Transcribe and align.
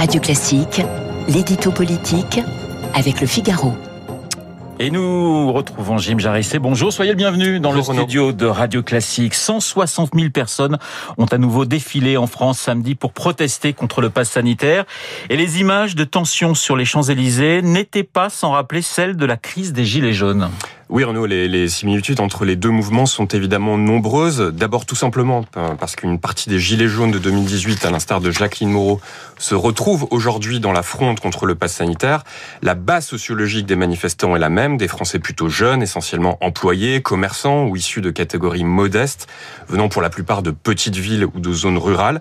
Radio 0.00 0.18
Classique, 0.18 0.80
l'édito 1.28 1.70
politique 1.72 2.40
avec 2.94 3.20
le 3.20 3.26
Figaro. 3.26 3.74
Et 4.78 4.90
nous 4.90 5.52
retrouvons 5.52 5.98
Jim 5.98 6.18
Jarissé. 6.18 6.58
Bonjour, 6.58 6.90
soyez 6.90 7.10
le 7.10 7.18
bienvenu 7.18 7.60
dans 7.60 7.70
le 7.70 7.82
studio 7.82 8.32
de 8.32 8.46
Radio 8.46 8.82
Classique. 8.82 9.34
160 9.34 10.12
000 10.14 10.30
personnes 10.30 10.78
ont 11.18 11.26
à 11.26 11.36
nouveau 11.36 11.66
défilé 11.66 12.16
en 12.16 12.26
France 12.26 12.58
samedi 12.58 12.94
pour 12.94 13.12
protester 13.12 13.74
contre 13.74 14.00
le 14.00 14.08
pass 14.08 14.30
sanitaire. 14.30 14.86
Et 15.28 15.36
les 15.36 15.60
images 15.60 15.94
de 15.94 16.04
tension 16.04 16.54
sur 16.54 16.78
les 16.78 16.86
Champs-Élysées 16.86 17.60
n'étaient 17.60 18.02
pas 18.02 18.30
sans 18.30 18.52
rappeler 18.52 18.80
celles 18.80 19.18
de 19.18 19.26
la 19.26 19.36
crise 19.36 19.74
des 19.74 19.84
Gilets 19.84 20.14
jaunes. 20.14 20.48
Oui, 20.92 21.04
Renaud, 21.04 21.26
les, 21.26 21.68
similitudes 21.68 22.18
entre 22.18 22.44
les 22.44 22.56
deux 22.56 22.70
mouvements 22.70 23.06
sont 23.06 23.26
évidemment 23.26 23.78
nombreuses. 23.78 24.40
D'abord, 24.52 24.86
tout 24.86 24.96
simplement, 24.96 25.44
parce 25.78 25.94
qu'une 25.94 26.18
partie 26.18 26.48
des 26.48 26.58
Gilets 26.58 26.88
jaunes 26.88 27.12
de 27.12 27.20
2018, 27.20 27.84
à 27.84 27.92
l'instar 27.92 28.20
de 28.20 28.32
Jacqueline 28.32 28.72
Moreau, 28.72 29.00
se 29.38 29.54
retrouve 29.54 30.08
aujourd'hui 30.10 30.58
dans 30.58 30.72
la 30.72 30.82
fronde 30.82 31.20
contre 31.20 31.46
le 31.46 31.54
pass 31.54 31.74
sanitaire. 31.74 32.24
La 32.60 32.74
base 32.74 33.06
sociologique 33.06 33.66
des 33.66 33.76
manifestants 33.76 34.34
est 34.34 34.40
la 34.40 34.48
même, 34.48 34.78
des 34.78 34.88
Français 34.88 35.20
plutôt 35.20 35.48
jeunes, 35.48 35.80
essentiellement 35.80 36.38
employés, 36.40 37.02
commerçants 37.02 37.66
ou 37.66 37.76
issus 37.76 38.00
de 38.00 38.10
catégories 38.10 38.64
modestes, 38.64 39.28
venant 39.68 39.88
pour 39.88 40.02
la 40.02 40.10
plupart 40.10 40.42
de 40.42 40.50
petites 40.50 40.96
villes 40.96 41.24
ou 41.24 41.38
de 41.38 41.52
zones 41.52 41.78
rurales. 41.78 42.20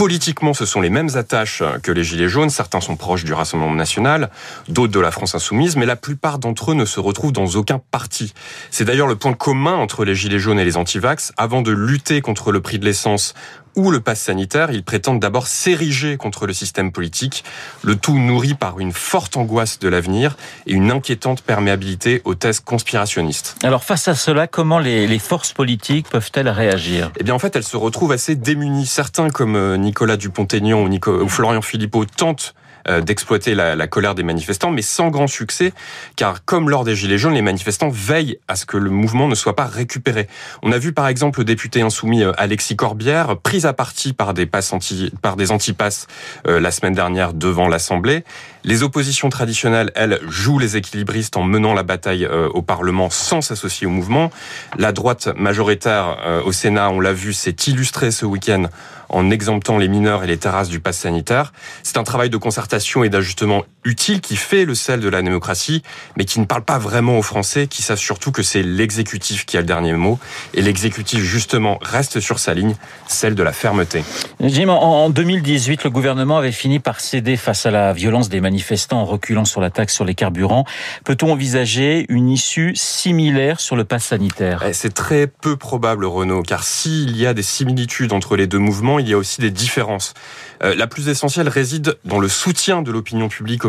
Politiquement, 0.00 0.54
ce 0.54 0.64
sont 0.64 0.80
les 0.80 0.88
mêmes 0.88 1.10
attaches 1.16 1.62
que 1.82 1.92
les 1.92 2.04
Gilets 2.04 2.30
jaunes. 2.30 2.48
Certains 2.48 2.80
sont 2.80 2.96
proches 2.96 3.22
du 3.22 3.34
Rassemblement 3.34 3.74
national, 3.74 4.30
d'autres 4.66 4.94
de 4.94 4.98
la 4.98 5.10
France 5.10 5.34
insoumise, 5.34 5.76
mais 5.76 5.84
la 5.84 5.94
plupart 5.94 6.38
d'entre 6.38 6.70
eux 6.70 6.74
ne 6.74 6.86
se 6.86 7.00
retrouvent 7.00 7.32
dans 7.32 7.48
aucun 7.48 7.82
parti 7.90 8.32
c'est 8.70 8.86
d'ailleurs 8.86 9.06
le 9.06 9.16
point 9.16 9.34
commun 9.34 9.74
entre 9.74 10.06
les 10.06 10.14
gilets 10.14 10.38
jaunes 10.38 10.58
et 10.58 10.64
les 10.64 10.78
antivax. 10.78 11.34
Avant 11.36 11.60
de 11.60 11.70
lutter 11.70 12.22
contre 12.22 12.50
le 12.50 12.62
prix 12.62 12.78
de 12.78 12.86
l'essence 12.86 13.34
ou 13.76 13.90
le 13.90 14.00
pass 14.00 14.20
sanitaire, 14.20 14.70
ils 14.70 14.84
prétendent 14.84 15.20
d'abord 15.20 15.46
s'ériger 15.46 16.16
contre 16.16 16.46
le 16.46 16.52
système 16.52 16.92
politique, 16.92 17.44
le 17.82 17.96
tout 17.96 18.18
nourri 18.18 18.54
par 18.54 18.80
une 18.80 18.92
forte 18.92 19.36
angoisse 19.36 19.78
de 19.78 19.88
l'avenir 19.88 20.36
et 20.66 20.72
une 20.72 20.90
inquiétante 20.90 21.42
perméabilité 21.42 22.22
aux 22.24 22.34
thèses 22.34 22.60
conspirationnistes. 22.60 23.56
Alors 23.62 23.84
face 23.84 24.08
à 24.08 24.14
cela, 24.14 24.46
comment 24.46 24.78
les, 24.78 25.18
forces 25.18 25.52
politiques 25.52 26.08
peuvent-elles 26.08 26.48
réagir? 26.48 27.12
Eh 27.18 27.24
bien 27.24 27.34
en 27.34 27.38
fait, 27.38 27.54
elles 27.56 27.64
se 27.64 27.76
retrouvent 27.76 28.12
assez 28.12 28.36
démunies. 28.36 28.86
Certains 28.86 29.30
comme 29.30 29.56
euh, 29.56 29.76
Nicolas 29.76 30.16
Dupont-Aignan 30.16 30.82
ou, 30.82 30.88
ou 30.88 31.28
Florian 31.28 31.62
Philippot 31.62 32.04
tentent 32.04 32.54
d'exploiter 32.88 33.54
la, 33.54 33.76
la, 33.76 33.86
colère 33.86 34.14
des 34.14 34.22
manifestants, 34.22 34.70
mais 34.70 34.82
sans 34.82 35.10
grand 35.10 35.26
succès, 35.26 35.72
car 36.16 36.44
comme 36.44 36.70
lors 36.70 36.84
des 36.84 36.94
Gilets 36.96 37.18
jaunes, 37.18 37.34
les 37.34 37.42
manifestants 37.42 37.90
veillent 37.90 38.38
à 38.48 38.56
ce 38.56 38.66
que 38.66 38.76
le 38.76 38.90
mouvement 38.90 39.28
ne 39.28 39.34
soit 39.34 39.56
pas 39.56 39.66
récupéré. 39.66 40.28
On 40.62 40.72
a 40.72 40.78
vu 40.78 40.92
par 40.92 41.08
exemple 41.08 41.40
le 41.40 41.44
député 41.44 41.82
insoumis 41.82 42.22
euh, 42.22 42.32
Alexis 42.36 42.76
Corbière 42.76 43.36
pris 43.36 43.66
à 43.66 43.72
partie 43.72 44.12
par 44.12 44.34
des, 44.34 44.46
passes 44.46 44.72
anti, 44.72 45.12
par 45.22 45.36
des 45.36 45.50
antipasses 45.50 46.06
euh, 46.46 46.60
la 46.60 46.70
semaine 46.70 46.94
dernière 46.94 47.34
devant 47.34 47.68
l'Assemblée. 47.68 48.24
Les 48.64 48.82
oppositions 48.82 49.30
traditionnelles, 49.30 49.90
elles, 49.94 50.20
jouent 50.28 50.58
les 50.58 50.76
équilibristes 50.76 51.36
en 51.36 51.42
menant 51.42 51.72
la 51.72 51.82
bataille 51.82 52.26
au 52.26 52.60
Parlement 52.60 53.08
sans 53.08 53.40
s'associer 53.40 53.86
au 53.86 53.90
mouvement. 53.90 54.30
La 54.76 54.92
droite 54.92 55.28
majoritaire 55.34 56.42
au 56.44 56.52
Sénat, 56.52 56.90
on 56.90 57.00
l'a 57.00 57.14
vu, 57.14 57.32
s'est 57.32 57.56
illustrée 57.66 58.10
ce 58.10 58.26
week-end 58.26 58.64
en 59.10 59.30
exemptant 59.30 59.76
les 59.76 59.88
mineurs 59.88 60.24
et 60.24 60.26
les 60.26 60.38
terrasses 60.38 60.68
du 60.68 60.80
pass 60.80 60.98
sanitaire. 60.98 61.52
C'est 61.82 61.98
un 61.98 62.04
travail 62.04 62.30
de 62.30 62.36
concertation 62.36 63.04
et 63.04 63.08
d'ajustement 63.08 63.64
utile 63.84 64.20
qui 64.20 64.36
fait 64.36 64.64
le 64.64 64.74
sel 64.74 65.00
de 65.00 65.08
la 65.08 65.22
démocratie, 65.22 65.82
mais 66.16 66.24
qui 66.24 66.40
ne 66.40 66.44
parle 66.44 66.62
pas 66.62 66.78
vraiment 66.78 67.18
aux 67.18 67.22
Français, 67.22 67.66
qui 67.66 67.82
savent 67.82 67.98
surtout 67.98 68.32
que 68.32 68.42
c'est 68.42 68.62
l'exécutif 68.62 69.46
qui 69.46 69.56
a 69.56 69.60
le 69.60 69.66
dernier 69.66 69.94
mot. 69.94 70.18
Et 70.54 70.62
l'exécutif, 70.62 71.20
justement, 71.20 71.78
reste 71.82 72.20
sur 72.20 72.38
sa 72.38 72.54
ligne, 72.54 72.74
celle 73.08 73.34
de 73.34 73.42
la 73.42 73.52
fermeté. 73.52 74.04
Jim, 74.40 74.68
en 74.68 75.10
2018, 75.10 75.84
le 75.84 75.90
gouvernement 75.90 76.38
avait 76.38 76.52
fini 76.52 76.78
par 76.78 77.00
céder 77.00 77.36
face 77.36 77.66
à 77.66 77.70
la 77.70 77.92
violence 77.92 78.28
des 78.28 78.40
manifestants 78.40 79.00
en 79.00 79.04
reculant 79.04 79.44
sur 79.44 79.60
la 79.60 79.70
taxe 79.70 79.94
sur 79.94 80.04
les 80.04 80.14
carburants. 80.14 80.64
Peut-on 81.04 81.32
envisager 81.32 82.06
une 82.08 82.28
issue 82.28 82.72
similaire 82.74 83.60
sur 83.60 83.76
le 83.76 83.84
pass 83.84 84.04
sanitaire? 84.04 84.62
Eh, 84.66 84.72
C'est 84.72 84.94
très 84.94 85.26
peu 85.26 85.56
probable, 85.56 86.04
Renaud, 86.04 86.42
car 86.42 86.64
s'il 86.64 87.16
y 87.16 87.26
a 87.26 87.34
des 87.34 87.42
similitudes 87.42 88.12
entre 88.12 88.36
les 88.36 88.46
deux 88.46 88.58
mouvements, 88.58 88.98
il 88.98 89.08
y 89.08 89.12
a 89.12 89.18
aussi 89.18 89.40
des 89.40 89.50
différences. 89.50 90.14
Euh, 90.62 90.74
la 90.74 90.86
plus 90.86 91.08
essentielle 91.08 91.48
réside 91.48 91.96
dans 92.04 92.18
le 92.18 92.28
soutien 92.28 92.82
de 92.82 92.90
l'opinion 92.90 93.28
publique 93.28 93.64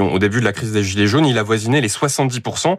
Au 0.00 0.18
début 0.18 0.40
de 0.40 0.44
la 0.44 0.52
crise 0.52 0.72
des 0.72 0.82
Gilets 0.82 1.06
jaunes, 1.06 1.26
il 1.26 1.38
avoisinait 1.38 1.80
les 1.80 1.88
70%. 1.88 2.76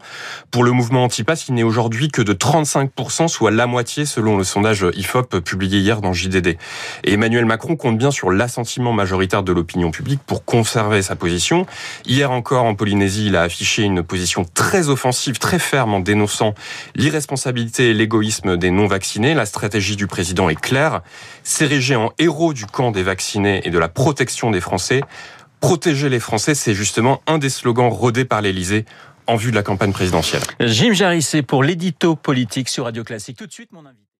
Pour 0.52 0.64
le 0.64 0.72
mouvement 0.72 1.04
anti-pass, 1.04 1.48
il 1.48 1.56
n'est 1.56 1.64
aujourd'hui 1.64 2.10
que 2.10 2.22
de 2.22 2.34
35%, 2.34 3.28
soit 3.28 3.52
la 3.52 3.68
moitié 3.68 4.06
selon 4.06 4.38
le 4.38 4.44
sondage 4.44 4.86
IFOP 4.94 5.40
publié 5.40 5.80
hier 5.80 6.02
dans 6.02 6.14
JDD. 6.14 6.58
Et 7.04 7.14
Emmanuel 7.14 7.46
Macron 7.46 7.76
compte 7.76 7.98
bien 7.98 8.12
sur 8.12 8.32
l'assentiment 8.32 8.92
majoritaire 8.92 9.44
de 9.44 9.52
l'opinion 9.52 9.92
publique 9.92 10.22
pour 10.26 10.46
conserver 10.46 11.02
sa 11.02 11.16
position. 11.16 11.66
Hier 12.06 12.32
encore, 12.32 12.66
en 12.66 12.76
Polynésie, 12.76 13.28
il 13.28 13.36
a 13.36 13.44
affiché 13.44 13.84
une 13.84 14.04
position 14.04 14.46
très 14.54 14.90
offensive, 14.90 15.40
très 15.40 15.60
ferme 15.60 15.94
en 15.94 16.00
dénonçant 16.00 16.54
l'irresponsabilité 16.96 17.90
et 17.90 17.94
l'égoïsme 17.94 18.58
des 18.58 18.72
non-vaccinés. 18.72 19.34
La 19.34 19.46
stratégie 19.46 19.96
du 19.96 20.08
président 20.08 20.50
est 20.50 20.60
claire. 20.60 21.02
S'ériger 21.44 21.96
en 21.96 22.12
héros 22.20 22.54
du 22.54 22.66
camp 22.66 22.92
des 22.92 23.04
vaccinés 23.04 23.62
et 23.64 23.70
de 23.70 23.80
la 23.80 23.88
protection 23.88 24.52
des 24.52 24.62
Français. 24.62 25.02
Protéger 25.60 26.10
les 26.10 26.20
Français, 26.20 26.56
c'est 26.56 26.74
justement 26.74 27.22
un 27.28 27.38
des 27.38 27.50
slogans 27.50 27.90
rodés 27.90 28.26
par 28.26 28.42
l'Élysée 28.42 28.86
en 29.28 29.36
vue 29.36 29.52
de 29.52 29.56
la 29.56 29.64
campagne 29.64 29.92
présidentielle. 29.92 30.42
Jim 30.60 30.94
Jarissé 30.94 31.42
pour 31.42 31.64
l'édito 31.64 32.16
politique 32.16 32.70
sur 32.70 32.86
Radio 32.86 33.04
Classique. 33.04 33.38
Tout 33.38 33.48
de 33.48 33.52
suite, 33.52 33.72
mon 33.72 33.86
invité. 33.86 34.09